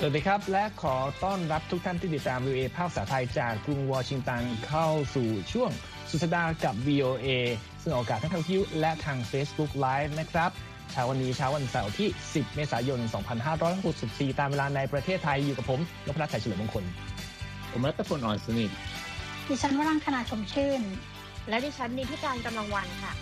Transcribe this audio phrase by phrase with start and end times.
[0.00, 5.70] สวัสดีครับ และขอต้อนรับทุกท่านที่ติดตาม VOA ภาคภาษาไทยจากกรุงวอชิงตันเข้าสู่ช่วง
[6.10, 7.28] สุดสัปดาห์กับ VOA
[7.82, 10.50] ซึ่งออกอากาศทั้งทางวิทยุและทาง Facebook Live นะครับ
[10.90, 13.00] เช้าวันนี้เช้าวันเสาร์ที่ 10 เมษายน
[13.68, 16.84] 2564 ตามเวลาในประเทศไทยอยู่กับผมนพรัตน์ชัยเฉลิมมงคล
[17.72, 18.70] ผมรัตพลอ่อนสนิท
[19.48, 20.82] ดิฉันวรังคณาชมชื่น
[21.48, 23.12] และดิฉันนิติการกำลังวันค่ะ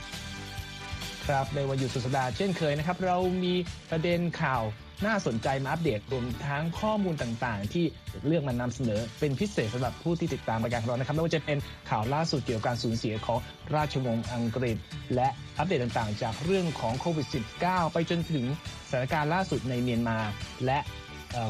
[1.26, 3.54] ครับในวันหยุดสุดสัปดาห์เช่นเคยนะครับ เรามี
[3.90, 4.64] ประเด็นข่าว
[5.04, 7.84] น่าสนใจมาอัปเดตรวมทั้งข้อมูลต่างๆ ที่
[8.26, 11.58] เลือกมานำเสนอ เป็นพิเศษสำหรับผู้ที่ติดตามรายการของเรานะครับไม่ว่าจะเป็น
[11.90, 13.38] ข่าวล่าสุดเกี่ยวกับการสูญเสียของ
[13.74, 14.76] ราชวงศ์อังกฤษ
[15.14, 15.28] และ
[15.58, 17.26] อัปเดตต่างๆ จากเรื่องของโควิด
[17.60, 18.44] -19 ไปจนถึง
[18.88, 20.18] สถานการณ์ล่าสุดในเมียนมา
[20.66, 20.78] และ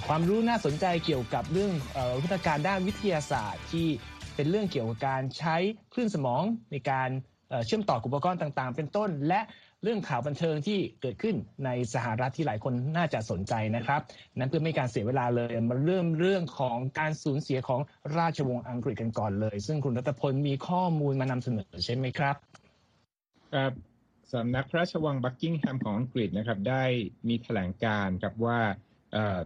[0.07, 1.73] ความรู้น่าสนใจเกี่ยวกับเรื่อง
[2.23, 3.87] วิทยาการด้านวิทยาศาสตร์ที่
[4.35, 5.57] เป็นเรื่องเกี่ยวกับการใช้
[5.93, 7.11] คลื่นสมองในการ
[7.67, 9.41] เชื่อมต่ออุปกรณ์ต่างๆ เป็นต้น และ
[9.87, 14.01] เรื่องข่าวบันเทิงที่เกิดขึ้นในสหรัฐที่หลายคนน่าจะสนใจนะครับ
[14.37, 17.81] นั้นเพื่อไม่การเสียเวลาเลยมาเริ่มเรื่องของการสูญเสียของ
[18.19, 22.37] ราชวงศ์อังกฤษกันก่อนเลย ซึ่งคุณรัตพลมีข้อมูลมานำเสนอใช่ไหมครับ
[23.53, 23.73] ครับ
[24.33, 26.85] สำนักพระราชวังบักกิงแฮมของอังกฤษนะครับได้
[27.29, 28.61] มีแถลงการณ์ครับว่า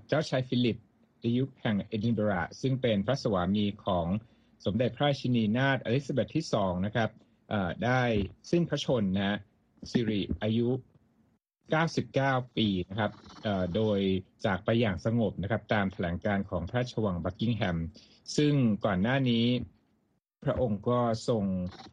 [0.06, 0.77] เจ้าชายฟิลิป
[1.20, 4.06] ดยุคแห่งเอดินบะระซึ่งเป็นพระสวามีของ
[4.64, 7.11] สมเด็จพระชินีนาถอลิซาเบธที่สองนะครับ
[7.84, 8.02] ได้
[8.50, 9.38] สิ้นพระชนนะ
[9.91, 10.69] สิริอายุ
[11.83, 13.12] 99 ปีนะครับ
[13.77, 13.98] โดย
[14.45, 17.78] จากไปอย่างสงบนะครับตามแถลงการของพระราชวังบักกิงแฮม
[18.36, 19.47] ซึ่งก่อนหน้านี้
[20.45, 21.45] พระองค์ก็ทรง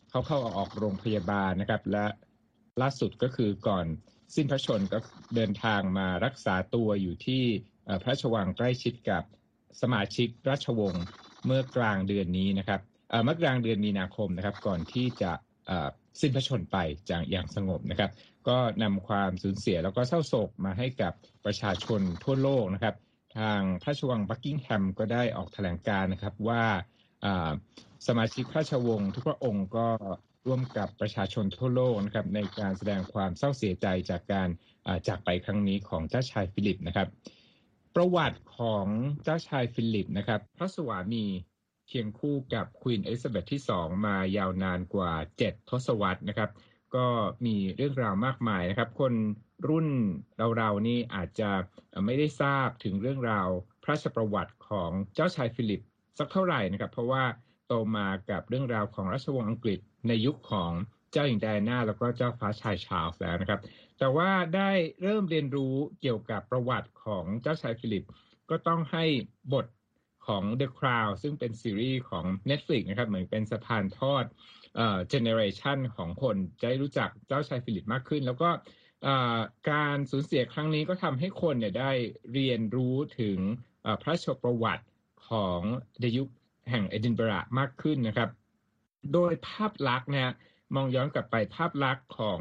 [0.10, 2.06] เขาเข้าออกโรงพยาบาลนะครับ และ
[2.82, 3.86] ล่าสุดก็คือก่อน
[4.36, 5.00] สิ้นพระชนก็
[5.36, 7.44] เดินทางมารักษาตัวอยู่ที่
[8.02, 9.24] พระราชวังใกล้ชิดกับ
[9.82, 11.04] สมาชิกราชวงศ์
[11.46, 12.82] เมื่อกลางเดือนนี้นะครับ
[13.24, 15.32] เมื่อกลางเดือนมีนาคมนะครับ ก่อนที่จะ
[16.20, 16.78] สิ้นพระชนไป
[17.10, 18.12] จากอย่างสงบนะครับ
[18.48, 21.14] ก็นำความสูญเสียแล้วก็เศร้าโศกมาให้กับ
[21.46, 22.96] ประชาชนทั่วโลกนะครับ
[23.38, 26.64] ทางพระชวังบักกิงแฮมก็ได้ออกแถลงการนะครับว่า
[28.08, 29.88] สมาชิกพระชวงศ์ทุกพระองค์ก็
[30.48, 34.50] ร่วมกับประชาชนทั่วโลกนะครับในการแสดงความเศร้าเสียใจจากการ
[35.08, 37.08] จากไปครั้งนี้ของเจ้าชายฟิลิปนะครับ
[37.96, 38.86] ประวัติของ
[39.24, 41.26] เจ้าชายฟิลิปนะครับ พระสวามี
[41.88, 46.50] เคียงคู่กับควีนเอลิซาเบธที่สองมายาวนานกว่า 7 ทศวรรษนะครับ
[46.96, 47.08] ก็
[47.46, 49.14] มีเรื่องราวมากมายนะครับ คน
[49.70, 49.88] รุ่น
[50.58, 51.50] เราๆนี่อาจจะ
[52.06, 53.50] ไม่ได้ทราบถึงเรื่องราว
[53.84, 55.82] พระราชประวัติของเจ้าชายฟิลิป
[56.18, 57.24] สักเท่าไหร่นะครับ เพราะว่า
[57.68, 60.72] โตมากับเรื่องราวของราชวงศ์อังกฤษในยุคของ
[61.12, 63.60] เจ้าหญิงไดอาน่าแล้วก็เจ้าฟ้าชายชาร์ลส์แล้วนะครับ
[64.00, 64.72] แต่ว่าได้
[65.02, 68.04] เริ่มเรียนรู้เกี่ยวกับประวัติของเจ้าชายฟิลิป
[68.50, 69.06] ก็ต้องให้
[69.54, 69.66] บท
[70.28, 74.26] ของ The Crown ซึ่งเป็นซีรีส์ของ Netflix นะครับเหมือนเป็นสะพานทอด
[74.76, 78.50] เอ่อ generation ของคนจะได้รู้จักเจ้าชายฟิลิปมากขึ้น แล้วก็
[79.72, 81.92] การสูญเสียครั้งนี้ก็ทำให้คนเนี่ยได้
[82.34, 83.38] เรียนรู้ถึง
[84.02, 84.86] พระราชประวัติ
[85.30, 85.62] ของ
[86.02, 86.28] ดยุค
[86.70, 88.30] แห่งเอดินบะระมากขึ้นนะครับ
[89.14, 90.30] โดยภาพลักษณ์เนี่ย
[90.76, 92.40] มองย้อนกลับไปภาพลักษณ์ของ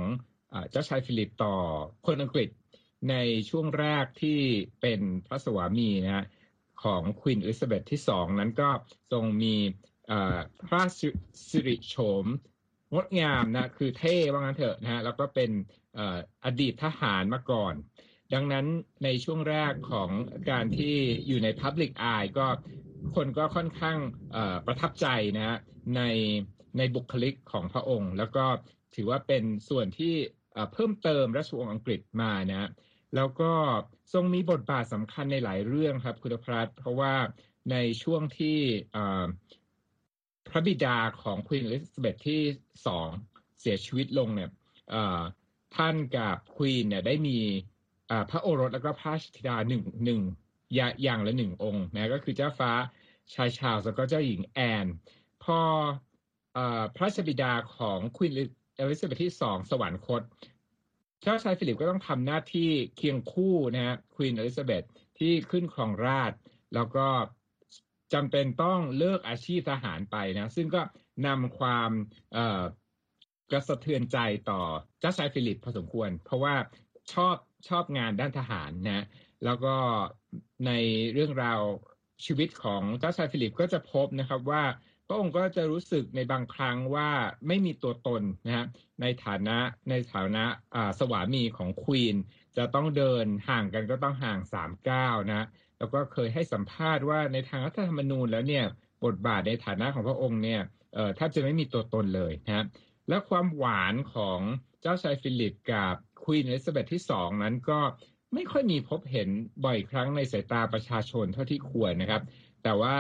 [0.71, 1.55] เจ้าชายฟิลิปต่อ
[2.07, 2.49] คนอังกฤษ
[3.11, 3.15] ใน
[3.51, 4.39] ช่วงแรกที่
[4.81, 6.25] เป็นพระสวามีนะฮะ
[6.85, 8.71] ของควีนอลิซาเบธที่สองนั้นก็
[9.13, 9.55] ทรงมี
[10.69, 10.83] พระ
[11.49, 12.27] สิริโฉม
[12.93, 15.51] งดงามนะคือเท่ว่างั้นเถอะนะฮะแล้วก็เป็น
[16.45, 17.75] อดีตทหารมาก่อน
[18.35, 18.67] ดังนั้น
[19.05, 20.11] ในช่วงแรกของ
[20.51, 22.47] การที่อยู่ใน Public Eye ก็
[23.15, 23.99] คนก็ค่อนข้าง
[24.67, 25.07] ประทับใจ
[25.37, 25.57] นะฮะ
[25.97, 26.03] ใน
[26.79, 28.45] ในบุคลิกของพระองค์ แล้วก็
[28.95, 30.15] ถือว่าเป็นส่วนที่
[30.73, 32.71] เพิ่มเติมราชวงศ์อังกฤษมานะ
[33.15, 33.53] แล้วก็
[34.13, 37.15] ทรงมีบทบาทสำคัญในหลายเรื่องครับคุณพรัตเพราะว่า
[37.71, 38.59] ในช่วงที่
[40.49, 42.43] พระบิดาของควีนอลิซาเบธที่
[42.87, 43.09] สอง
[43.61, 44.51] เสียชีวิตลงเนี่ย
[45.77, 47.39] ท่านกับควีนเนี่ยได้มี
[48.31, 50.21] พระโอรสแล้วก็พระราชธิดาหนึ่งหนึ่ง
[50.75, 52.73] อย่างละหนึ่งองค์นะก็คือเจ้าฟ้า
[53.35, 54.87] ชายชาร์ลส์แล้วก็เจ้าหญิงแอน
[55.45, 55.61] พอ
[56.97, 58.33] พระราชบิดาของควีน
[58.81, 60.23] อลิซาเบธที่สองสวรรคต
[61.23, 64.85] เจ้าชายฟิลิปก็ต้องทำหน้าที่เคียงคู่นะฮะควีนอลิซาเบธ
[65.19, 66.33] ที่ขึ้นครองราชย์
[66.75, 67.07] แล้วก็
[68.13, 70.83] จำเป็นต้องเลิกอาชีพทหารไปนะ ซึ่งก็
[71.27, 71.91] นำความ
[73.51, 74.19] กระสะเทือนใจ
[74.51, 74.61] ต่อ
[75.01, 76.55] เจ้าชายฟิลิปพอสมควร เพราะว่า
[77.13, 77.37] ชอบ
[77.69, 79.05] ชอบงานด้านทหารนะ
[79.45, 79.77] แล้วก็
[80.67, 80.73] ใน
[81.13, 81.61] เรื่องราว
[82.25, 84.63] ชีวิตของเจ้าชายฟิลิปก็จะพบนะครับว่า
[85.07, 87.11] พระองค์ก็จะรู้สึกในบางครั้งว่า
[87.47, 88.67] ไม่มีตัวตนนะฮะ
[89.01, 89.59] ในฐานะ
[89.91, 90.45] ในฐานะ
[90.99, 92.17] สวามีของควีน
[92.57, 95.47] จะต้องเดินห่างกันก็ต้องห่างสามก้าวนะ
[95.79, 98.65] แล้วก็เคยให้สัมภาษณ์ว่าในทางรัฐธรรมนูญแล้วเนี่ย
[99.05, 100.61] บทบาทในฐานะของพระองค์เนี่ย
[101.17, 102.65] แทบจะไม่มีตัวตนเลยนะ
[103.09, 104.41] และความหวานของ
[104.83, 105.95] เจ้าชายฟิลิปกับ
[106.25, 107.81] ควีนอลิซาเบธที่สองนั้นก็
[108.35, 109.29] ไม่ค่อยมีพบเห็น
[109.65, 112.23] บ่อยครั้งในสายตาประชาชนเท่าที่ควรนะครับ
[112.63, 112.97] แต่ว่า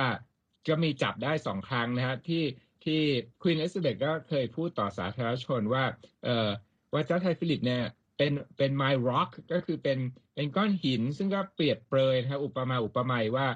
[0.68, 2.44] ก็มีจับได้สองครั้งนะฮะที่
[2.84, 3.00] ที่
[3.42, 5.84] ควีนเอลิซาเบธก็เคยพูดต่อสาธารณชนว่า
[6.24, 6.50] เอ่อ
[6.92, 7.82] ว่าเจ้าชายฟิลิปเนี่ย
[8.16, 9.98] เป็นเป็น my rock ก็คือเป็น
[10.34, 13.46] เป็นก้อนหิน ซึ่งก็เปรียบเปรยนะครับอุปมาอุปไมยว่า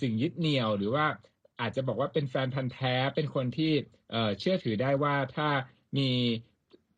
[0.00, 1.06] สิ่งยึดเหนี่ยวหรือว่า
[1.60, 3.72] อาจจะบอกว่าเป็นแฟนพันธ์แท้เป็นคนที่
[4.38, 5.48] เชื่อถือได้ว่าถ้า
[5.96, 6.10] มี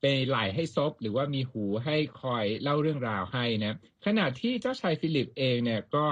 [0.01, 6.07] เป็นไหลให้ซบหรือว่ามีหูให้คอยเล่าเรื่องราวให้นะขณะที่เจ้าชายฟิลิปเองเนี่ยก็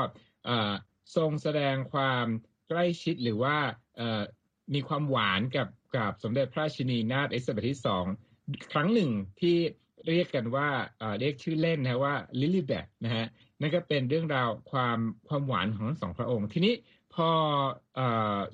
[1.16, 2.26] ทรงแสดงความ
[2.72, 3.56] ใกล้ชิดหรือว่า
[4.74, 8.04] มีความหวานกับกับสมเด็จพระชินีนาถเอลิซาเบธที่สอง
[8.72, 9.10] ครั้งหนึ่ง
[9.40, 9.56] ที่
[10.08, 10.68] เรียกกันว่า
[11.20, 13.26] เรียกชื่อเล่นนะว่าลิลี่แบทนะฮะ
[13.60, 14.98] นั่นก็เป็นเรื่องราวความ
[15.28, 16.74] ความหวานของทั้งสองพระองค์ ทีนี้
[17.14, 17.30] พอ
[17.98, 18.00] อ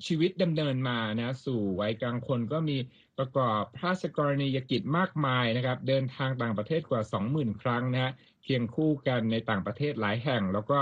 [0.05, 2.77] ชีวิตดำเนินมานะสู่วัยกลางคนก็มี
[3.17, 7.01] ประกอบพระราชกรณียกิจมากมายนะครับ เดินทางต่างประเทศกว่า
[7.31, 8.11] 20,000 ครั้งนะฮะ
[8.43, 10.79] เคียงคู่กันในต่างประเทศหลายแห่ง แล้วก็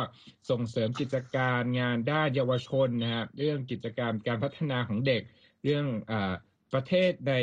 [0.49, 5.21] ส่งเสริมกิจการงานด้านเยาวชนนะฮะเรื่องกิจกรรมการพัฒนาของเด็ก
[5.63, 6.13] เรื่องอ
[6.73, 7.33] ประเทศใน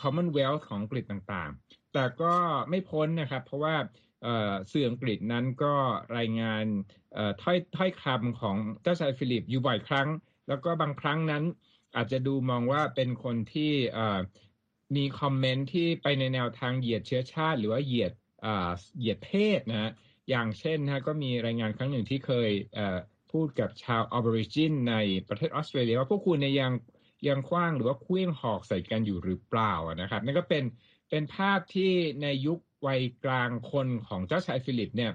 [0.00, 2.34] Commonwealth ของอังกฤษต่างๆ แต่ก็
[2.70, 3.76] ไม่พ้นนะครับเพราะว่า
[4.72, 5.74] สื่ออังกฤษนั้นก็
[6.16, 6.64] รายงาน
[7.42, 10.08] ถ้อยถ้อยคำของเจ้าชายฟิลิปอยู่บ่อยครั้ง
[10.48, 11.44] แล้วก็บางครั้งนั้น
[11.96, 13.72] อาจจะดูมองว่าเป็นคนที่
[14.96, 18.12] มี comment ที่ไปในแนวทางเหยียดเชื้อชาติ หรือว่าเหยียด
[18.98, 19.90] เหยียดเพศนะฮะ
[20.30, 22.50] อย่างเช่นนะก็มีรายงานครั้งหนึ่งที่เคย
[23.32, 24.94] พูดกับชาว Aborigine ใน
[25.28, 26.72] ประเทศออสเตรเลียว่าพวกคุณเนี่ยยัง
[27.28, 30.64] ยังคว้างหรือว่าเคลื่องหอกใส่กันอยู่หรือเปล่านะครับนั่นก็เป็น
[31.10, 31.92] เป็นภาพที่
[32.22, 35.12] ในยุควัยกลางคนของเจ้าชายฟิลิปเนี่ย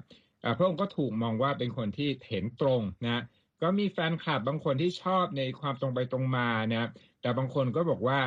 [0.58, 3.24] พระองค์ก็ถูกมองว่าเป็นคนที่เห็นตรงนะ
[3.62, 6.90] ก็มีแฟนคลับบางคนที่ชอบในความตรงไปตรงมานะ
[7.22, 8.20] แต่บางคนก็บอกว่า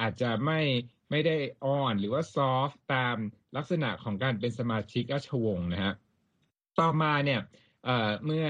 [0.00, 0.60] อาจจะไม่
[1.10, 3.16] ไม่ได้อ่อนหรือว่าซอฟตาม
[3.56, 5.94] ลักษณะของการเป็นสมาชิกราชวงศ์นะฮะ
[6.78, 7.40] ต่อมาเนี่ย
[8.24, 8.48] เมื่อ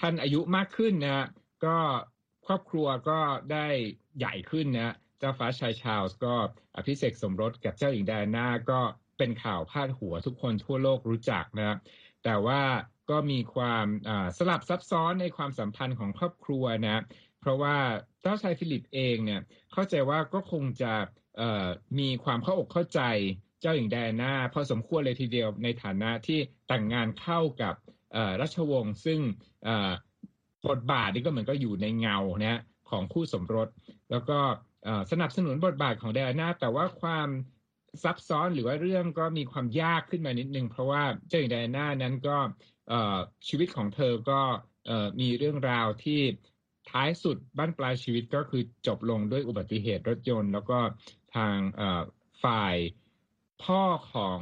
[0.00, 1.26] ท่านอายุมากขึ้นนะ
[1.64, 1.78] ก็
[2.46, 3.20] ครอบครัวก็
[3.52, 3.66] ได้
[4.18, 6.34] ใหญ่ขึ้นนะเจ้าฟ้าชายชาลส์ก็
[6.76, 8.80] อภิเษกสมรสกับเจ้าหญิงไดอาน่าก็
[9.18, 11.76] เป็นข่าวพาดหัวทุกคนทั่วโลกรู้จักนะ
[12.24, 12.62] แต่ว่า
[13.10, 13.86] ก็มีความ
[14.38, 17.02] สลับซับซ้อนในความสัมพันธ์ของครอบครัวนะ
[17.48, 17.76] ราะว่า
[18.22, 19.40] เจ้าชายฟิลิปเองเนี่ย
[19.72, 20.92] เข้าใจว่าก็คงจะ
[21.98, 23.00] มีความเข้าอกเข้าใจ
[23.60, 27.74] เจ้าหญิงไดอาน่าพอสมควรเลยทีเดียวในฐานะที่แต่งงานเข้ากับ
[28.40, 29.20] ราชวงศ์ซึ่ง
[30.68, 32.60] บทบาทนี่ก็เหมือนก็อยู่ในเงานะ
[32.90, 33.68] ของคู่สมรส
[34.10, 34.38] แล้วก็
[35.12, 37.28] สนับสนุนบทบาทของไดอาน่าแต่ว่าความ
[38.02, 42.36] ซับซ้อนหรือว่าเรื่องก็มีความยากขึ้นมานิดนึง เพราะว่าเจ้าหญิงไดอาน่านั้นก็
[43.48, 44.40] ชีวิตของเธอก็
[45.20, 46.20] มีเรื่องราวที่
[46.90, 50.78] ท้ายสุดบ้านปลายชีวิตก็คือจบลงด้วยอุบัติเหตุรถยนต์ แล้วก็
[51.36, 51.56] ทาง
[52.44, 52.76] ฝ่าย
[53.64, 53.82] พ่อ
[54.12, 54.40] ของ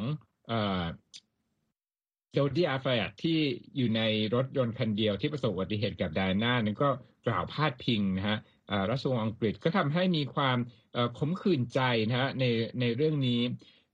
[2.33, 3.39] โดดี้อัลฟาเยดที่
[3.77, 4.03] อยู่ใน
[4.35, 6.89] รถยนต์คันเดียวที่ประสบอุบัติเหตุกับไดอาน่านั้นก็
[7.27, 8.39] กล่าวพาดพิงนะฮะ
[8.91, 10.59] ราชวงศ์อังกฤษก็ทำให้มีความ
[11.19, 12.45] ขมขื่นใจนะฮะใน
[12.81, 13.41] ในเรื่องนี้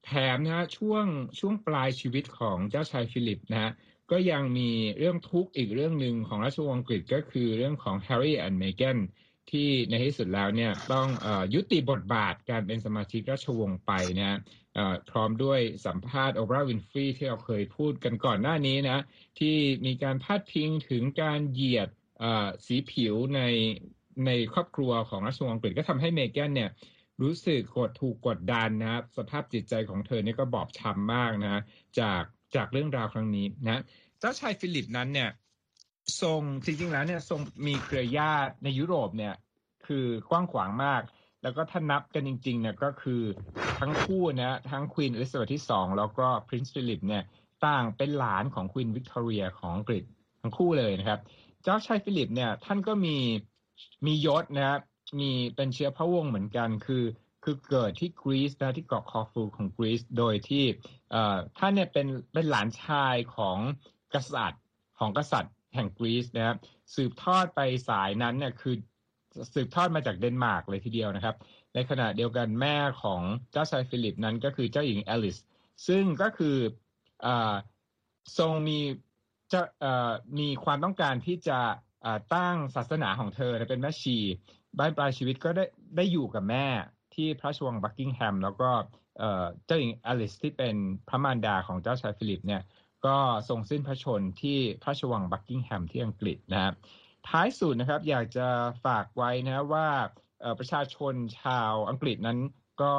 [0.06, 1.06] แถมนะฮะช่วง
[1.38, 3.70] ช่วงปลายชีวิตของเจ้าชายฟิลิปนะฮะ
[4.12, 8.98] ก็ยังมีเรื่องทุกข์อีกเรื่องหนึ่งของราชวงศ์อังกฤษก็คือเรื่องของแฮร์รี่และเมแกน
[9.50, 14.38] ที่ในที่สุดแล้วเนี่ยต้องอยุติบทบาทการเป็นสมาชิกราชวงศ์ไปนะ
[15.10, 18.98] พร้อมด้วยสัมภาษณ์โอปราห์วินฟรีที่เราเคยพูดกันก่อนหน้านี้นะ
[19.38, 21.88] ที่มีการพาดพิงถึงการเหยียด
[22.66, 23.40] สีผิวใน
[24.26, 26.70] ในครอบครัวของราชวงศ์อังกฤษก็ทำให้เมแกนเนี่ย
[27.22, 31.62] รู้สึกกดถูกกดดันนะครับ สภาพจิตใจของเธอเนี่ยก็บอบช้ำมากนะ
[32.00, 32.22] จาก
[32.56, 33.82] จากเรื่องราวครั้งนี้นะ
[34.22, 35.30] เจ้าชายฟิลิปนั้นเนี่ย
[36.22, 39.34] ทรงจริงๆแล้วเนี่ยทรงมีเครือญาติในยุโรปเนี่ย
[39.86, 41.02] คือกว้างขวางมาก
[41.42, 43.22] แล้วก็ถ้านับกันจริงๆเนี่ยก็คือ
[43.80, 47.22] ทั้งคู่นะทั้งควีนอลิซาเบธที่สองแล้วก็ Prince ฟิลิปเนี่ย
[47.66, 50.02] ต่างเป็นหลานของควีนวิกตอเรียของอังกฤษ
[50.40, 51.20] ทั้งคู่เลยนะครับ
[51.62, 53.16] เจ้าชายฟิลิปเนี่ยท่านก็มี
[54.06, 54.80] มียศนะครับ
[55.20, 57.04] มีเป็นเชื้อพระวงศ์เหมือนกันคือ
[57.44, 60.64] คือเกิดที่กรีซนะที่เกาะคอฟูของกรีซโดยที่
[61.58, 63.58] ท่านเนี่ยเป็นเป็นหลานชายของ
[64.14, 64.62] กษัตริย์
[64.98, 66.56] ของกษัตริย์แห่งกรีซนะครับ
[66.94, 68.74] สืบทอดไปสายนั้นเนี่ยคือ
[69.54, 71.36] สืบทอดมาจากเดนมาร์กเลยทีเดียวนะครับ
[71.74, 73.20] ในขณะเดียวกันแม่ของ
[73.52, 75.36] เจ้าชายฟิลิปนั้นก็คือเจ้าหญิงแอลิส
[75.86, 76.56] ซึ่งก็คือ
[77.24, 77.26] อ
[78.38, 78.78] ทรงมี
[79.52, 79.60] จะ
[80.38, 81.58] มีความต้องการที่จะ
[82.34, 84.16] ตั้งศาสนาของเธอเป็นแม่ชี
[84.78, 85.64] บั้นปลายชีวิตก็ได้
[85.96, 86.66] ได้อยู่กับแม่
[87.14, 88.70] ที่พระราชวังบักกิงแฮม แล้วก็
[89.66, 90.74] เจ้าหญิงอลิสที่เป็น
[91.08, 92.62] พระมารดาของเจ้าชายฟิลิปเนี่ย
[93.06, 93.18] ก็
[93.48, 96.74] ทรงสิ้นพระชนม์ที่พระราชวังบักกิงแฮมที่อังกฤษนะครับ
[97.28, 98.48] ท้ายสุดนะครับอยากจะ
[98.84, 99.88] ฝากไว้นะว่า
[100.58, 102.38] ประชาชนชาวอังกฤษนั้น
[102.82, 102.94] ก็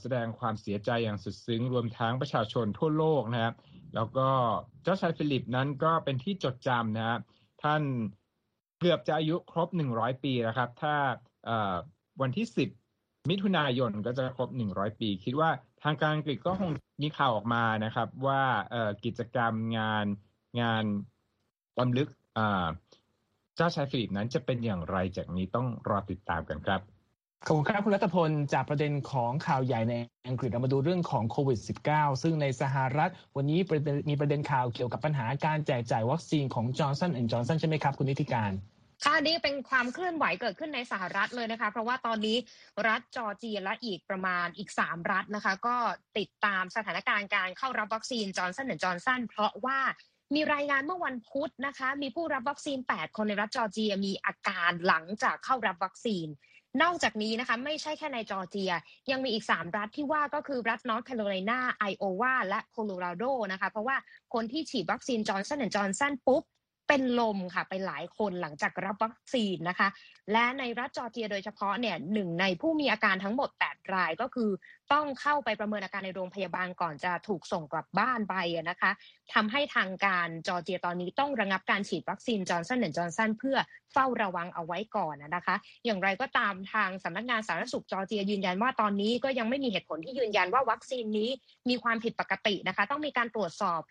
[0.00, 3.54] แสดงความเสียใจอย่างสุดซึ้ง รวมทั้งประชาชนทั่วโลกนะครับ
[3.94, 4.28] แล้วก็
[4.82, 7.18] เจ้าชายฟิลิปนั้นก็เป็นที่จดจำนะฮะ
[7.62, 7.82] ท่าน
[8.80, 10.94] เกือบจะอายุครบ 100 ปีแล้วครับ ถ้า
[12.20, 12.79] วันที่ 10
[13.28, 15.50] มิถุนายนก็จะครบ 100 ปี คิดว่า
[15.82, 16.70] ทางการอังกฤษก็คง
[17.02, 18.42] มีข่าวออกมานะครับ ว่า
[19.04, 20.06] กิจกรรมงาน
[20.60, 20.84] งาน
[21.78, 22.08] ลำลึก
[23.56, 26.80] เจ้าชายฟิลิปนั้นจะเป็นอย่างไรจากนี้ต้องรอติดตามกันครับ
[27.46, 29.94] ขอบคุณครับคุณรัตพลจากประเด็นของข่าวใหญ่ใน
[30.28, 31.58] อังกฤษเรามาดูเรื่องของโควิด
[31.90, 33.58] -19 ซึ่งในสหรัฐ วันนี้
[34.08, 38.52] มีประเด็นข่าวเกี่ยวกับปัญหาการแจกจ่ายวัคซีนของจอร์นสันแอนด์จอร์นสันใช่ไหมครับ คุณนิติการ
[39.04, 42.36] ค่ะนี่เป็นความเคลื่อนไหวเกิดขึ้นในสหรัฐเลยนะคะ เพราะว่าตอนนี้
[42.88, 45.76] รัฐจอร์เจียและอีกประมาณอีก 3 รัฐนะคะ ก็
[46.18, 49.78] ติดตามสถานการณ์การเข้ารับวัคซีนจอร์นสันแอนด์จอร์นสันเพราะว่า
[50.34, 56.28] มีรายงานเมื่อวันพุธนะคะ มีผู้รับวัคซีน 8 คนในรัฐจอร์เจียมีอาการหลังจากเข้ารับวัคซีน
[56.82, 58.72] นอกจากนี้นะคะ ไม่ใช่แค่ในจอร์เจีย
[59.10, 63.96] ยังมีอีก 3 รัฐที่ว่าก็คือรัฐนอร์ทแคโรไลนาไอโอวาและโคโลราโดนะคะ เพราะว่า
[64.34, 66.42] คนที่ฉีดวัคซีนจอห์นสันแอนด์จอห์นสันปุ๊บ
[66.92, 69.88] เป็นลมค่ะไปหลายคนหลังจากรับวัคซีนนะคะ
[70.32, 74.50] และในรัฐจอร์เจียโดยเฉพาะเนี่ยหนึ่งในผู้มีอาการทั้งหมด 8 รายก็คือ
[74.92, 78.34] ต้องเข้าไปประเมินอาการในโรงพยาบาลก่อนจะถูกส่งกลับบ้านไป
[78.70, 78.90] นะคะ
[79.34, 83.56] ทำให้ทางการจอร์เจียตอนนี้ต้องระงับการฉีดวัคซีนจอห์นสันแอนด์จอห์นสันเพื่อ
[83.92, 91.30] เฝ้าระวังเอาไว้ก่อนนะคะ อย่างไรก็ตามทางสำนักงานสาธารณสุขจอร์เจียยืนยันว่าตอนนี้ก็ยังไม่มีเหตุผลที่ยืนยันว่าวัคซีนนี้
[91.68, 93.82] มีความผิดปกตินะคะ ต้องมีการตรวจสอบ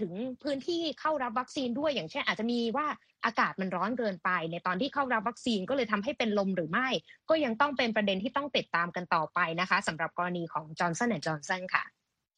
[0.00, 2.86] ถึงพื้นที่เข้ารับวัคซีนด้วยอย่างเช่นอาจจะมีว่า
[3.24, 6.88] อากาศมันร้อนเกินไป ในตอนที่เข้ารับวัคซีนก็เลยทำให้เป็นลมหรือไม่
[7.28, 11.84] ก็ยังต้องเป็นประเด็นที่ต้องติดตามกันต่อไปนะคะสำหรับกรณีของจอห์นสันและจอห์นสันค่ะ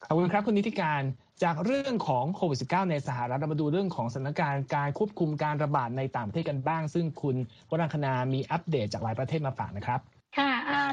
[0.05, 1.01] ขอบคุณครับคุณนิติการ
[1.43, 7.35] จากเรื่องของโควิด -19 ในสหรัฐเรามาดูเรื่องของสถานการณ์การควบคุมการระบาดในต่างประเทศกันบ้าง ซึ่งคุณ
[7.69, 9.99] วรังคณามีอัปเดตจากหลายประเทศมาฝากนะครับ
[10.37, 10.51] ค่ะ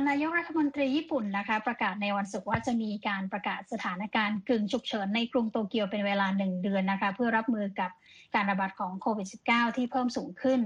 [0.08, 7.90] นายกรัฐมนตรีญี่ปุ่นนะคะ ประกาศในวันศุกร์ว่าจะมีการประกาศสถานการณ์กึ่งฉุกเฉินในกรุงโตเกียวเป็นเวลาหนึ่งเดือนนะคะ เพื่อรับมือกับ
[8.34, 10.60] การระบาดของโควิด -19 ที่เพิ่มสูงขึ้น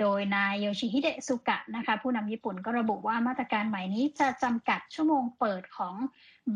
[0.00, 5.94] โดยนายโยชิฮิเดะสุกะนะคะ ผู้นำญี่ปุ่นก็ระบุว่ามาตรการใหม่นี้จะจำกัดชั่วโมงเปิดของ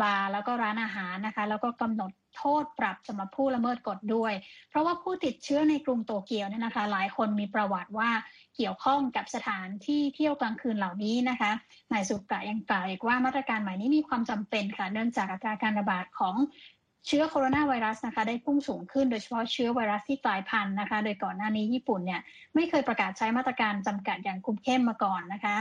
[0.00, 4.32] บาร์แล้วก็ร้านอาหารนะคะ แล้วก็กำหนด โทษปรับสำหรับผู้ละเมิดกฎด้วย
[4.70, 8.10] เพราะว่าผู้ติดเชื้อในกรุงโตเกียวเนี่ยนะคะ หลายคนมีประวัติว่า
[8.56, 11.50] เกี่ยวข้องกับสถานที่เที่ยวกลางคืนเหล่านี้นะคะ
[11.92, 16.36] นายสุกะยังกล่าวอีกว่ามาตรการใหม่นี้มีความจำเป็นค่ะเนื่องจากอัตราการระบาดของ
[17.06, 22.20] เชื้อโคโรนาไวรัสนะคะ ได้พุ่งสูงขึ้นโดยเฉพาะเชื้อไวรัสที่กลายพันธุ์นะคะ โดยก่อนหน้านี้ญี่ปุ่นเนี่ย
[22.54, 25.56] ไม่เคยประกาศใช้มาตรการจำกัดอย่างคุมเข้มมาก่อนนะคะ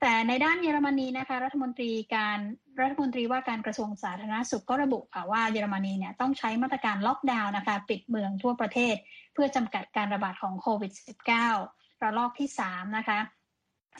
[0.00, 2.38] แต่ในด้านเยอรมนีนะคะรัฐมนตรีการ
[2.80, 8.94] รัฐมนตรีว่าการกระทรวงสาธารณสุขก็ระบุค่ะว่าเยอรมนีเนี่ยต้องใช้มาตรการล็อกดาวน์นะคะปิดเมืองทั่วประเทศ
[9.34, 10.92] เพื่อจำกัดการระบาดของโควิด
[11.48, 13.18] -19 ระลอกที่ 3 นะคะ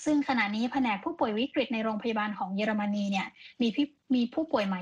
[0.05, 3.27] ซึ่งขณะนี้แผนกผู้ป่วยวิกฤตในโรงพยาบาลของเยอรมนีเนี่ย
[3.61, 3.69] มี
[4.15, 4.81] มีผู้ป่วยใหม่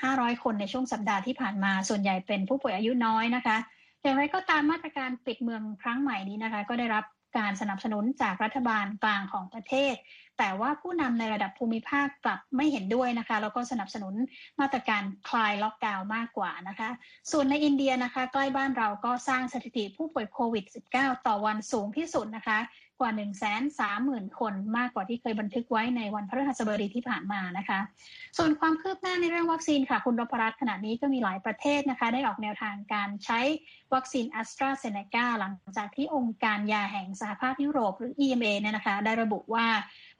[0.00, 3.56] 4,500 คนในช่วงสัปดาห์ที่ผ่านมา ส่วนใหญ่เป็นผู้ป่วยอายุน้อยนะคะ
[4.02, 7.04] อย่างไรก็ตามมาตรการปิดเมืองครั้งใหม่นี้นะคะ ก็ได้รับ
[7.36, 9.94] การสนับสนุนจากรัฐบาลกลางของประเทศ
[10.38, 14.14] แต่ว่าผู้นำในระดับภูมิภาคกลับไม่เห็นด้วยนะคะ แล้วก็สนับสนุน
[14.60, 16.88] มาตรการคลายล็อกดาวน์มากกว่านะคะ
[17.30, 22.58] ส่วนในอินเดียนะคะ ใกล้บ้านเราก็สร้างสถิติผู้ป่วยโควิด -19 ต่อวันสูงที่สุดนะคะ
[23.00, 27.78] กว่า 1 3 0 0 0 0 คน มากกว่าที่เคยบันทึกไว้ในวันพฤหัสบดีที่ผ่านมานะคะ
[28.38, 33.40] ส่วนความคืบหน้าในเรื่องวัคซีนค่ะ คุณนพรัตน์ขณะนี้ก็มีหลายประเทศนะคะ ได้ออกแนวทางการใช้
[33.94, 39.66] วัคซีนแอสตราเซเนกาหลังจากที่องค์การยาแห่งสหภาพยุโรปหรือ EMA เนี่ยนะคะ ได้ระบุว่า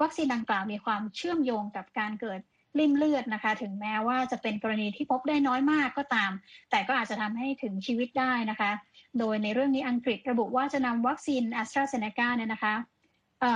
[0.03, 2.41] วัคซีนดังกล่าวมีความเชื่อมโยงกับการเกิด
[2.79, 6.33] ลิ่มเลือดนะคะ ถึงแม้ว่าจะเป็นกรณีที่พบได้น้อยมากก็ตาม
[6.71, 8.71] แต่ก็อาจจะทำให้ถึงชีวิตได้นะคะ
[9.21, 12.75] โดยในเรื่องนี้อังกฤษระบุว่าจะนำวัคซีนแอสตราเซเนกาเนี่ยนะคะ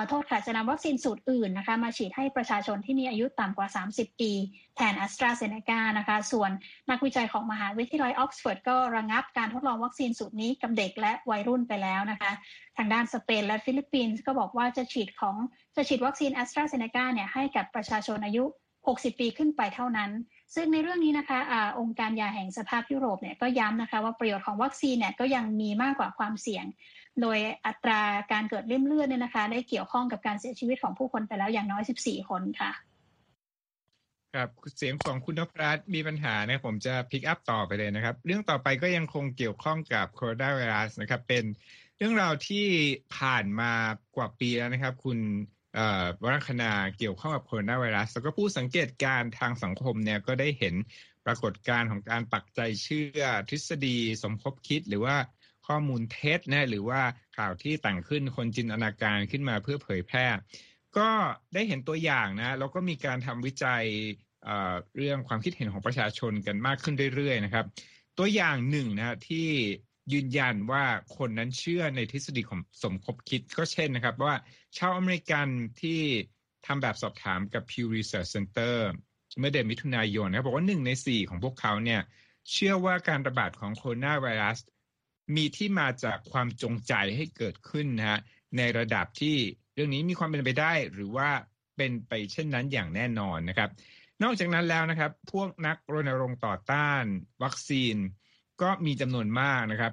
[0.09, 4.33] โทษค่ะจะนำวัคซีนสูตรอื่นนะคะมาฉีดให้ประชาชนที่มีอายุต่ำกว่า 30 ปี
[4.77, 6.51] แทนแอสตราเซเนกานะคะ ส่วน
[6.91, 12.33] นักวิจัยของมหาวิทยาลัยอ็อกซ์ฟอร์ดก็ระงับการทดลองวัคซีนสูตรนี้กับเด็กและวัยรุ่นไปแล้วนะคะ
[12.77, 15.37] ทางด้านสเปนและฟิลิปปินส์ก็บอกว่าจะฉีดของ
[15.77, 18.45] จะฉีดวัคซีนแอสตราเซเนกาเนี่ยให้กับประชาชนอายุ
[18.87, 20.11] 60 ปีขึ้นไปเท่านั้น
[20.55, 26.65] ซึ่งในเรื่องนี้นะคะอะองค์การยาแห่งสหภาพยุโรปเนี่ยก็ย้ำนะคะว่าประโยชน์ของวัคซีนเนี่ยก็ยังมีมากกว่าความเสี่ยง
[27.21, 28.01] โดยอัตรา
[28.33, 32.73] การเกิดลิ่มเลือดเนี่ยนะคะ ได้เกี่ยวข้องกับการเสียชีวิตของผู้คนไปแล้วอย่างน้อย 14 คนค่ะ
[34.35, 41.45] ครับเสียงของคุณนพรัตน์มีปัญหานะผมจะ pick up ต่อไปเลยนะครับ เรื่องต่อไปก็ยังคงเกี่ยวข้องกับโคโรนาไวรัสนะครับ เป็น
[41.99, 42.67] เรื่องราวที่
[43.17, 43.73] ผ่านมา
[44.17, 45.19] กว่าปีแล้วนะครับ คุณ
[46.23, 50.75] วรัคณาเกี่ยวข้องกับโคโรนาไวรัสแล้วก็ผู้สังเกตการทางสังคมเนี่ยก็ได้เห็น
[51.27, 55.17] ปรากฏการณ์ของการปักใจเชื่อทฤษฎีสมคบคิดหรือว่า
[55.67, 57.01] ข้อมูลเท็จนะหรือว่า
[57.37, 60.27] ข่าวที่แต่งขึ้นคนจินตนาการขึ้นมาเพื่อเผยแพร่
[60.99, 61.09] ก็
[61.55, 63.85] ได้เห็นตัวอย่างนะแล้วก็มีการทำวิจัย
[64.97, 67.67] เรื่องความคิดเห็นของประชาชนกันมากขึ้นเรื่อยๆนะครับ
[68.19, 69.49] ตัวอย่างหนึ่งนะที่
[70.13, 70.85] ยืนยันว่า
[71.17, 74.35] คนนั้นเชื่อในทฤษฎีของสมคบคิดก็เช่นนะครับ ว่า
[74.77, 75.47] ชาวอเมริกัน
[75.81, 76.01] ที่
[76.67, 78.77] ทำแบบสอบถามกับ Pew Research Center
[79.39, 82.01] เมื่อเดือนมิถุนายนนะบอกว่าหนึ่งในสี่ของพวกเขาเนี่ย
[82.53, 84.59] เชื่อว่าการระบาดของโคโรนาไวรัส
[85.37, 88.21] มีที่มาจากความจงใจให้เกิดขึ้นนะฮะ
[88.57, 89.37] ในระดับที่
[89.75, 91.31] เรื่องนี้มีความเป็นไปได้หรือว่า
[91.77, 93.71] เป็นไปเช่นนั้นอย่างแน่นอนนะครับ
[94.23, 97.03] นอกจากนั้นแล้วนะครับ พวกนักรณรงค์ต่อต้าน
[97.43, 97.97] วัคซีน
[98.63, 99.93] ก็มีจำนวนมากนะครับ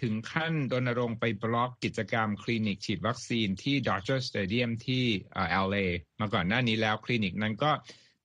[0.00, 5.76] ถึงขั้นรณรงค์ไปบล็อกกิจกรรมคลินิกฉีดวัคซีนที่ Dodger Stadium ที่เอลเอ
[6.20, 7.72] มาก่อนหน้านี้แล้วคลินิกนั้นก็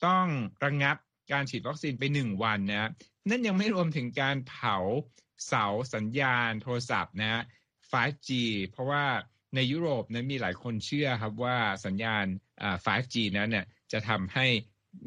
[0.06, 0.26] ต้อง
[0.64, 0.98] ระงงับ
[1.32, 2.92] การฉีดวัคซีนไปหนึ่งวันนะ
[3.30, 4.78] นั่นยังไม่รวมถึงการเผา
[5.48, 7.44] เสาสัญญาณโทรศัพท์นะ
[7.92, 8.30] 5G
[8.70, 9.06] เพราะว่า
[9.56, 12.26] ในยุโรปนั้นมีหลายคนเชื่อครับว่าสัญญาณ
[12.86, 14.46] 5G นั้นเนี่ยจะทำให้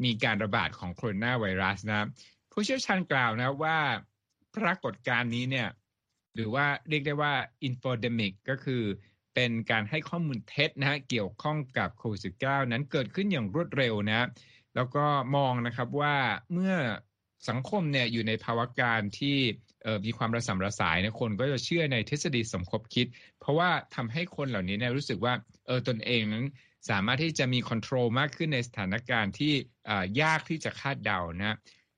[0.05, 2.09] มีการระบาดของโคโรนาไวรัสนะ
[2.53, 3.79] ผู้เชี่ยวชาญกล่าวนะว่า
[4.57, 5.69] ปรากฏการณ์นี้เนี่ย
[6.35, 7.33] หรือว่าเรียกได้ว่า
[7.69, 8.83] infodemic ก็คือ
[9.35, 14.29] เป็นการให้ข้อมูลเท็จนะฮะเกี่ยวข้องกับโควิด -19 นั้นเกิดขึ้นอย่างรวดเร็วนะ
[14.75, 15.05] แล้วก็
[15.37, 16.17] มองนะครับว่า
[16.53, 16.75] เมื่อ
[17.49, 19.39] สังคมเนี่ยอยู่ในภาวะการที่
[20.07, 23.07] มีความระสำระสายนะคนก็จะเชื่อในทฤษฎีสมคบคิด
[23.41, 25.35] เพราะว่าทำให้คนเหล่านี้เนี่ยรู้สึกว่า
[25.67, 26.47] เออตนเองนั้น
[26.91, 29.53] สามารถที่จะมี control มากขึ้นในสถานการณ์ที่
[30.23, 31.57] ยากที่จะคาดเดานะ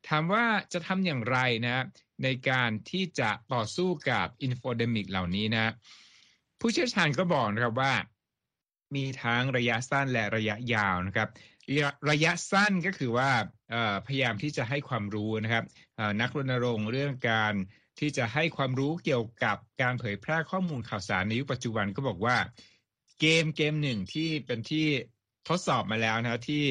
[0.08, 1.84] ถามว่าจะทำอย่างไรนะ
[2.22, 5.72] ในการที่จะต่อสู้กับ infodemic เหล่านี้นะ
[6.60, 7.92] ผู้เชี่ยวชาญก็บอกนะครับว่า
[8.94, 11.28] มีทั้งระยะสั้นและระยะยาวนะครับ
[12.10, 13.30] ระยะสั้นก็คือว่า
[14.06, 15.64] พยายามที่จะให้ความรู้นะครับ
[16.20, 17.54] นักรณรงค์เรื่องการ
[17.98, 22.36] ที่จะให้ความรู้เกี่ยวกับการเผยแพร่ข้อมูลข่าวสารในยุคปัจจุบันก็บอกว่า
[23.20, 24.86] เกมเกมหนึ่งที่เป็นที่
[25.48, 26.62] ทดสอบมาแล้วนะที่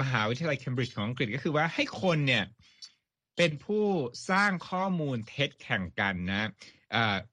[0.00, 2.44] มหาวิทยาลัยเคมบริดจ์ของอังกฤษก็คือว่าให้คนเนี่ย
[3.36, 3.86] เป็นผู้
[4.30, 6.48] สร้างข้อมูลเท็จแข่งกันนะ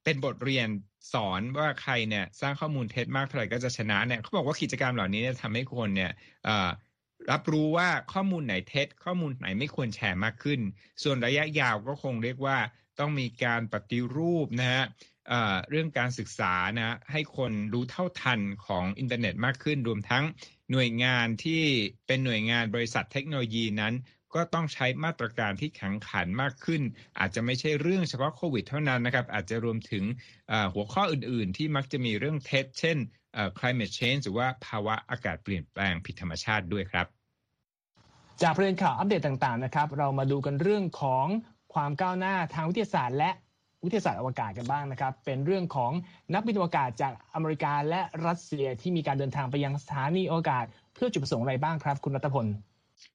[0.03, 0.67] เป็นบทเรียน
[1.13, 6.11] สอนว่าใครเนี่ยสร้างข้อมูลเท็จมากเท่าไหร่ก็จะชนะเนี่ยเขาบอกว่ากิจกรรมเหล่านี้ทำให้คนเนี่ย
[7.31, 10.59] รับรู้ว่าข้อมูลไหนเท็จ ข้อมูลไหนไม่ควรแชร์มากขึ้น
[11.03, 12.57] ส่วนระยะยาวก็คงเรียกว่า
[12.99, 14.83] ต้องมีการปฏิรูปนะฮะ
[15.69, 20.23] เรื่องการศึกษานะให้คนรู้เท่าทันของอินเทอร์เน็ตมากขึ้น รวมทั้ง
[20.71, 21.63] หน่วยงานที่
[22.07, 23.93] เป็นหน่วยงานบริษัทเทคโนโลยีนั้น
[24.35, 26.81] ก็ต้องใช้มาตรการที่แข็งขันมากขึ้น
[27.19, 30.03] อาจจะไม่ใช่เรื่องเฉพาะโควิดเท่านั้นนะครับ อาจจะรวมถึง
[30.73, 32.97] หัวข้ออื่นๆ ที่มักจะมีเรื่องเท็จเช่น
[33.57, 37.07] climate change หรือว่าภาวะอากาศเปลี่ยนแปลงผิดธรรมชาติด้วยครับ
[38.41, 41.25] จากประเด็นข่าวอัปเดตต่างๆนะครับ เรามาดูกันเรื่องของ
[41.73, 43.31] ความก้าวหน้าทางวิทยาศาสตร์และ
[43.85, 45.91] วิทยาศาสตร์อวกาศกันบ้างนะครับ เป็นเรื่องของ
[46.33, 52.47] นักบินอวกาศจากอเมริกาและรัสเซียที่มีการเดินทางไปยังสถานีอวกาศ เพื่อจุดประสงค์อะไรบ้างครับ คุณรัตพล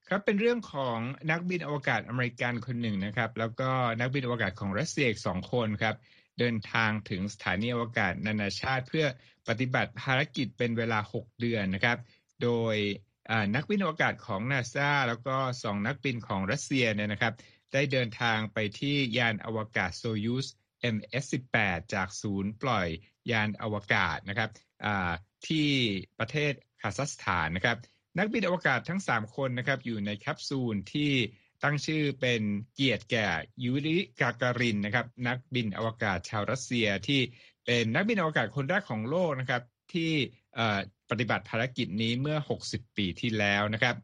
[0.09, 0.97] ครับเป็นเรื่องของ
[1.31, 5.95] นักบินอวกาศอเมริกันคนหนึ่งนะครับ แล้วก็นักบินอวกาศของรัสเซียอีกสองคนครับ
[6.39, 9.05] เดินทางถึงสถานีอวกาศนานาชาติ เพื่อ
[9.47, 11.97] ปฏิบัติภารกิจเป็นเวลา 6 เดือนนะครับ
[12.43, 12.75] โดย
[13.55, 17.33] นักบินอวกาศของนาซาแล้วก็สองนักบินของรัสเซียเนี่ยนะครับ
[17.73, 20.47] ได้เดินทางไปที่ยานอวกาศโซยูส
[20.95, 22.87] MS-18 จากศูนย์ปล่อย
[23.31, 24.49] ยานอวกาศนะครับ
[25.47, 25.69] ที่
[26.19, 27.77] ประเทศคาซัคสถานนะครับ
[28.17, 31.11] นักบินอวกาศทั้ง 3 คนนะครับอยู่ในแคปซูลที่
[31.63, 32.41] ตั้งชื่อเป็น
[32.73, 33.27] เกียรติแก่
[33.63, 37.21] ยูริกาการินนะครับ นักบินอวกาศชาวรัสเซียที่
[37.65, 39.61] เป็นนักบินอวกาศคนแรกของโลกนะครับ
[39.93, 40.11] ที่
[41.09, 43.95] ปฏิบัติภารกิจนี้เมื่อ 60 ปีที่แล้วนะครับ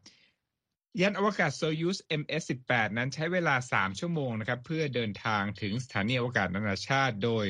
[1.00, 7.46] ยานอวกาศโซยูส MS-18 นั้นใช้เวลา 3 ชั่วโมงนะครับ เพื่อเดินทางถึงสถานีอวกาศนานาชาติ โดย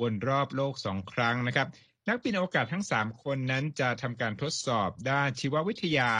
[0.00, 1.68] วนรอบโลก 2 ครั้งนะครับ
[2.08, 6.12] นักบินอวกาศทั้ง 3 คนนั้นจะทำการทดสอบด้านชีววิทยา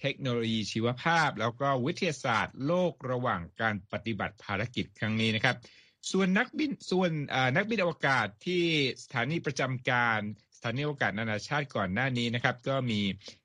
[0.00, 5.56] เทคโนโลยีชีวภาพ แล้วก็วิทยาศาสตร์โลกระหว่างการปฏิบัติภารกิจครั้งนี้นะครับ
[6.10, 7.10] ส่วนนักบินส่วน
[7.56, 8.62] นักบินอวกาศที่
[9.02, 10.20] สถานีประจำการ
[10.62, 13.00] สถานีอวกาศนานาชาติก่อนหน้านี้นะครับ ก็มี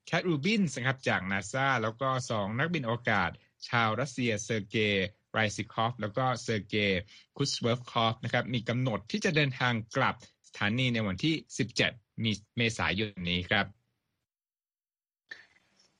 [0.06, 3.30] เคทรูบินส์นะครับจากนาซาแล้วก็ 2 นักบินอวกาศ
[3.69, 7.01] ชาวรัสเซียเซอร์เกย์ไรซิคอฟแล้วก็เซอร์เกย์
[7.38, 10.15] คุดสเวิร์ชคอฟนะครับมีกำหนดที่จะเดินทางกลับ
[10.47, 11.36] สถานีในวันที่
[11.80, 13.65] 17 มีเมษายนนี้ครับ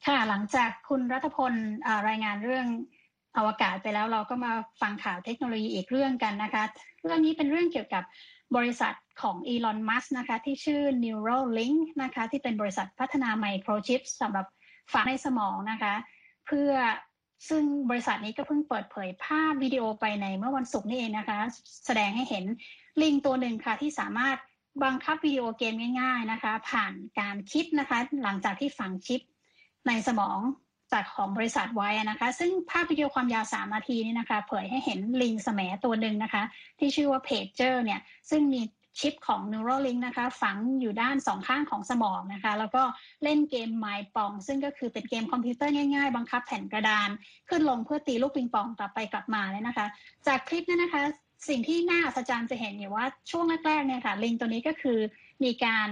[0.06, 1.54] ค่ะหลังจากคุณรัฐพล
[2.08, 2.68] รายงานเรื่อง
[3.38, 4.52] อวกาศไปแล้วเราก็มา
[4.82, 6.64] ฟังข่าวเทคโนโลยีอีกเรื่องกันนะคะ
[7.04, 8.04] เรื่องนี้เป็นเรื่องเกี่ยวกับ
[8.56, 14.46] บริษัทของอีลอนมัสนะคะที่ชื่อ Neuralink นะคะที่เป็นบริษัทพัฒนาไมโครชิปสำหรับ
[14.94, 15.94] ฝังในสมองนะคะ
[16.46, 16.72] เพื่อ
[17.50, 21.40] ซึ่งบริษัทนี้ก็เพิ่งเปิดเผยภาพวิดีโอไปในเมื่อวันศุกร์นี่เองนะคะ
[21.86, 22.46] แสดงให้เห็น
[23.02, 24.38] ลิงตัวหนึ่งค่ะที่สามารถ
[24.84, 29.22] บังคับวิดีโอเกมง่าย ๆนะคะ ผ่านการคิดนะคะ หลังจากที่ฝังชิป
[29.88, 30.40] ในสมอง
[30.96, 36.44] จากของบริษัทไว้นะคะ ซึ่งภาพวิดีโอความยาว 3 นาทีนี่นะคะ เผยให้เห็นลิงแสมตัวหนึ่งนะคะ
[36.80, 38.62] ที่ชื่อว่าเพจเจอร์เนี่ยซึ่งมี
[39.00, 42.84] ชิปของ Neuralink นะคะ ฝังอยู่ด้านสองข้างของสมองนะคะ แล้วก็
[43.24, 47.10] เล่นเกม MindPong ซึ่งก็คือเป็นเกมคอมพิวเตอร์ง่ายๆ บังคับแผ่นกระดาน
[47.50, 49.86] ขึ้นลงเพื่อตีลูกปิงปองกลับไปกลับมาเลยนะคะ
[50.28, 51.04] จากคลิปนี้นะคะ
[51.50, 55.00] สิ่งที่น่าอัศจรรย์จะเห็นอยู่ว่าช่วงแรกๆเนี่ยค่ะลิงตัวนี้ก็คือ
[55.44, 55.90] มีการ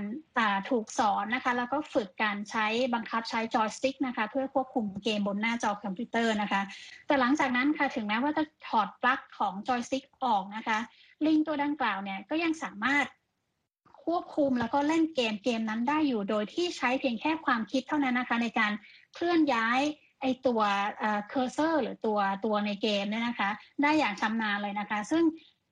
[0.70, 6.62] ถูกสอนนะคะ แล้วก็ฝึกการใช้บังคับใช้จอยสติ๊กนะคะ เพื่อควบคุมเกมบนหน้าจอคอมพิวเตอร์นะคะ
[7.08, 10.78] แต่หลังจากนั้นค่ะถึงแม้ว่าจะถอดปลั๊กของจอยสติ๊กออกนะคะ
[11.26, 13.06] ลิงตัวดังกล่าวเนี่ยก็ยังสามารถ
[14.06, 18.72] ควบคุมแล้วก็เล่นเกมเกมนั้นได้อยู่โดยที่ใช้เพียงแค่ความคิดเท่านั้นนะคะ ในการ
[19.14, 19.80] เคลื่อนย้าย
[20.22, 20.62] ไอตัว
[21.30, 23.50] cursor หรือตัวตัวในเกมเนี่ยนะคะ
[23.82, 25.24] ได้อย่างชำนาญเลยนะคะ ซึ่ง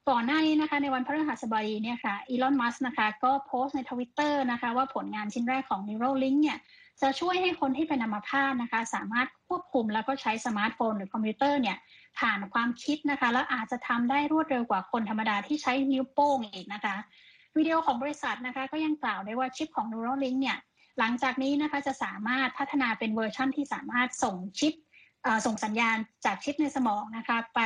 [0.09, 6.57] ก่อนหน้านี้นะคะในวันพฤหัสบดีเนี่ยค่ะอีลอนมัสก์นะคะก็โพสต์ในทวิตเตอร์นะคะว่าผลงานชิ้นแรกของ Neuralink เนี่ย
[7.01, 11.77] จะช่วยให้คนที่เป็นอัมพาตนะคะ สามารถควบคุมแล้วก็ใช้สมาร์ทโฟนหรือคอมพิวเตอร์เนี่ย
[12.19, 16.95] ผ่านความคิดนะคะ แล้วอาจจะทำได้รวดเร็วกว่าคนธรรมดาที่ใช้นิ้วโป้งอีกนะคะ
[17.57, 20.57] วิดีโอของบริษัทนะคะ ก็ยังกล่าวได้ว่าชิปของ Neuralink เนี่ย
[20.99, 24.73] หลังจากนี้นะคะจะสามารถพัฒนาเป็นเวอร์ชั่นที่สามารถส่งชิป
[25.45, 27.61] ส่งสัญญาณจากชิปในสมองนะคะ ไป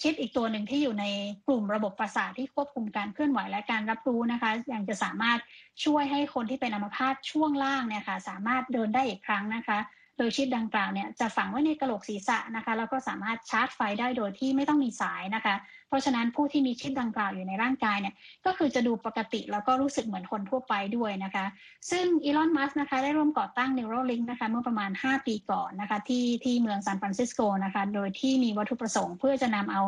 [0.00, 1.04] ชิปอีกตัวหนึ่งที่อยู่ใน
[1.46, 5.38] กลุ่มระบบประสาทที่ควบคุมการเคลื่อนไหวและการรับรู้นะคะ ยังจะสามารถ
[5.84, 9.78] ช่วยให้คนที่เป็นอัมพาตช่วงล่างเนี่ยค่ะสามารถเดินได้อีกครั้งนะคะ
[10.18, 15.54] โดยชิปดังกล่าวเนี่ยจะฝังไว้ในกระโหลกศีรษะนะคะแล้วก็สามารถชาร์จไฟได้โดยที่ไม่ต้องมีสายนะคะ
[15.88, 18.14] เพราะฉะนั้นผู้ที่มีชิปดังกล่าวอยู่ในร่างกายเนี่ย
[18.46, 21.44] ก็คือจะดูปกติแล้วก็รู้สึกเหมือนคนทั่วไปด้วยนะคะ
[21.90, 29.82] ซึ่งอีลอนมัสนะคะได้ร่วมก่อตั้ง Neuralink นะคะเมื่อประมาณ 5 ปีก่อนนะคะที่ที่เมืองซานฟรานซิสโกนะคะโดยที่มีวัตถุประสงค์ เพื่อจะนำเอา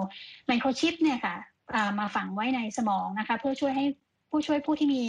[0.47, 1.37] ไมโครชิปเนี่ยค่ะ
[1.99, 3.85] มาฝังไว้ในสมองนะคะเพื่อช่วยให้
[4.31, 5.03] ผู้ช่วยผู้ที่มี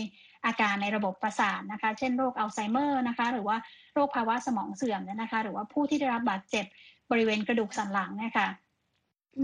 [0.45, 3.57] อาการในระบบประสาทนะคะ เช่นโรคอัลไซเมอร์นะคะ หรือว่า
[3.93, 6.65] โรคภาวะสมองเสื่อมนะคะ หรือว่าผู้ที่ได้รับบาดเจ็บ
[7.11, 8.47] บริเวณกระดูกสันหลังนะคะ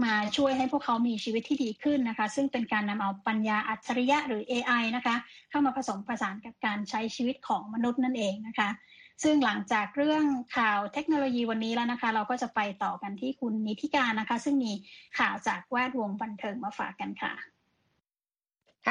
[0.04, 5.14] มาช่วยให้พวกเขามีชีวิตที่ดีขึ้นนะคะ ซึ่งเป็นการนำเอาปัญญาอัจฉริยะหรือ AI นะคะ
[5.50, 8.68] เข้ามาผสมผสานกับการใช้ชีวิตของมนุษย์นั่นเองนะคะ
[9.22, 10.24] ซึ่งหลังจากเรื่อง
[10.56, 14.72] ข่าวเทคโนโลยีวันนี้แล้วนะคะ เราก็จะไปต่อกันที่คุณนิติการนะคะ ซึ่งมี
[15.18, 17.32] ข่าวจากแวดวงบันเทิงมาฝากกันค่ะ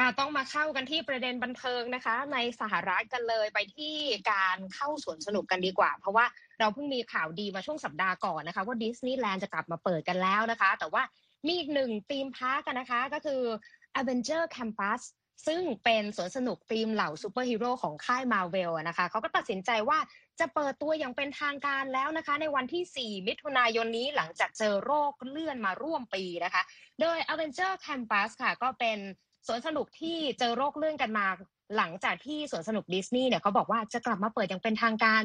[0.04, 3.94] ่ะต้องมาเข้ากันที่ประเด็นบันเทิงนะคะ ในสหรัฐกันเลยไปที่
[4.32, 6.24] การเข้าสวนสนุกกันดีกว่า เพราะว่า
[6.58, 11.02] เราเพิ่งมีข่าวดีมาช่วงสัปดาห์ก่อนนะคะ ว่าดิสนีย์แลนด์จะกลับมาเปิดกันแล้วนะคะ แต่ว่า
[11.46, 13.42] มีอีกหนึ่ง theme park กันนะคะ ก็คือ
[14.00, 15.02] Avengers Campus
[15.46, 19.98] ซึ่งเป็นสวนสนุกธีมเหล่าซูเปอร์ฮีโร่ของค่ายมาร์เวลนะคะเขาก็ตัดสินใจว่า
[20.40, 26.62] จะเปิดตัวอย่างเป็นทางการแล้วนะคะ ในวันที่ 4 มิถุนายนนี้หลังจากเจอโรคเลื่อนมาร่วมปีนะคะ
[27.00, 28.98] โดย Avengers Campus ค่ะก็เป็น
[29.46, 31.26] สวนสนุกที่เจอโรคเลื่อนกันมา
[31.76, 35.22] หลังจากที่สวนสนุกดิสนีย์เนี่ยเขาบอกว่าจะกลับมาเปิดอย่างเป็นทางการ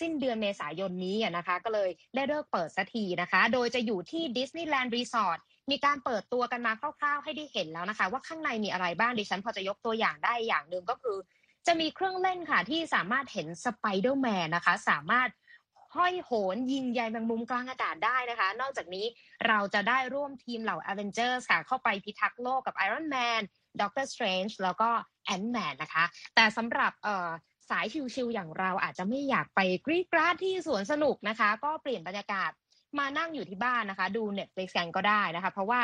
[0.00, 5.38] สิ้นเดือนเมษายนนี้นะคะ ก็เลยได้ฤกษ์เปิดสักทีนะคะ โดยจะอยู่ที่ดิสนีย์แลนด์รีสอร์ท
[5.70, 11.16] มีการเปิดตัวกันมาคร่าวๆให้ได้เห็นแล้วนะคะ ว่าข้างในมีอะไรบ้างดิฉันพอจะยกตัวอย่างได้อย่างหนึ่งก็คือ
[11.66, 15.28] จะมีเครื่องเล่นค่ะที่สามารถเห็นสไปเดอร์แมนนะคะ สามารถ
[15.96, 19.06] ห้อยโหนยิงใยแมงมุมกลางอากาศได้นะคะ นอกจากนี้
[19.46, 23.42] เราจะได้ร่วมทีมเหล่า a v e n g e r s ค่ะ เข้าไปพิทักษ์โลกกับ Iron Man
[23.80, 24.90] Doctor Strange แล้วก็
[25.26, 26.04] Ant-Man นะคะ
[26.34, 26.92] แต่สำหรับ
[27.70, 32.50] สายชิวๆอย่างเราอาจจะไม่อยากไปกรี๊ดกร๊าดที่สวนสนุกนะคะ ก็เปลี่ยนบรรยากาศ
[32.98, 35.80] มานั่งอยู่ที่บ้านนะคะ ดู Netflix กันก็ได้นะคะ เพราะว่า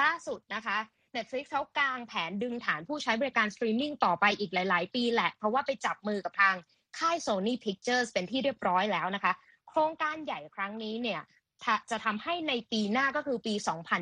[0.00, 0.76] ล่าสุดนะคะ
[1.16, 6.54] Netflix เขากางแผนดึงฐานผู้ใช้บริการสตรีมมิ่งต่อไปอีกหลาย ๆ ปีแหละ เพราะว่าไปจับมือกับทาง
[6.98, 9.32] ค่าย Sony Pictures เป็นที่เรียบร้อยแล้วนะคะ
[9.68, 11.20] โครงการใหญ่ครั้งนี้เนี่ย
[11.90, 13.54] จะทำให้ในปีหน้าก็คือปี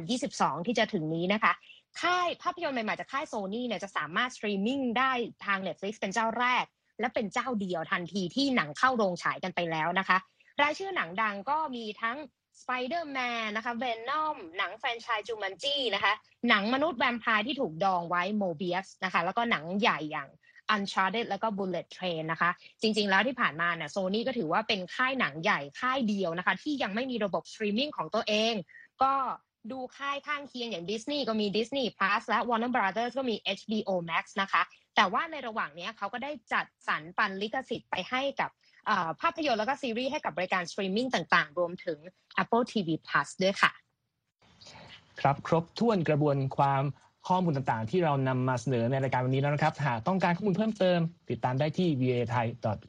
[0.08, 1.52] 2022 ที่จะถึงนี้นะคะ
[2.00, 5.12] ค่ายภาพยนตร์ใหม่ๆจากค่ายโซนี่เนี่ยจะสามารถสตรีมมิ่งได้
[5.46, 6.64] ทาง Netflix เป็นเจ้าแรก
[7.00, 10.18] และเป็นเจ้าเดียวทันทีที่หนังเข้าโรงฉายกันไปแล้วนะคะ
[10.62, 12.16] รายชื่อหนังดังก็มีทั้ง
[12.60, 16.12] Spider-Man นะคะ Venom หนังแฟรนไชส์ Jumanji นะคะ
[16.48, 20.28] หนังมนุษย์แวมไพร์ที่ถูกดองไว้ Morbius นะคะ แล้วก็หนังใหญ่อย่าง
[20.74, 22.50] Uncharted แล้วก็ Bullet Train นะคะ
[22.82, 28.54] จริง ๆ แล้วที่ผ่านมาเนี่ยโซนี่ก็ถือว่าเป็นค่ายหนังใหญ่ค่ายเดียวนะคะ ที่ยังไม่มีระบบสตรีมมิ่งของตัวเอง
[29.02, 29.12] ก็
[29.72, 34.62] ดูค่ายข้างเคียงอย่างดิสนีย์ก็มี Disney Plus และ Warner Brothers ก็มี HBO Max นะคะ
[34.96, 38.50] แต่ว่าในระหว่างนี้เขาก็ได้จัดสรรปันลิขสิทธิ์ไปให้กับ
[39.20, 41.98] ภาพยนตร์แล้วก็ซีรีส์ให้กับบริการสตรีมมิ่งต่างๆ รวมถึง
[42.42, 43.72] Apple TV Plus ด้วยค่ะ
[45.20, 46.84] ครับครบถ้วนกระบวนความ
[47.28, 50.98] ข้อมูลต่างๆ ที่เรานำมาเสนอในรายการวันนี้แล้วนะครับ หากต้องการข้อมูลเพิ่มเติม
[51.30, 52.46] ติดตามได้ที่ va thai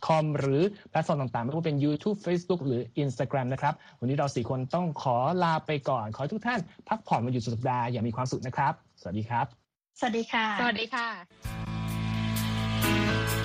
[0.08, 9.46] com หรือแพลตฟอร์มต่างๆ ไม่ว่าเป็น YouTube Facebook หรือ Instagram นะครับ วันนี้เราสี่คนต้องขอลาไปก่อน ขอให้ทุกท่าน พักผ่อนมาอยู่สุดสัปดาห์อย่างมีความสุขนะครับ สวัสดีครับ
[10.00, 13.45] สวัสดีค่ะ สวัสดีค่ะ